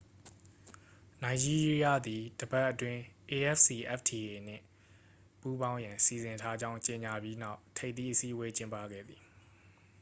[1.23, 3.01] နိုင်ဂျီးရီးယားသည် တစ်ပတ်အတွင်း
[3.51, 4.63] afcfta နှင့်
[5.41, 9.21] ပူးပေါင်းရန် စီစဉ်ထားကြောင်း ကြေညာပြီးနောက် ထိပ်သီးအစည်းအဝေး ကျင်းပခဲ့သည်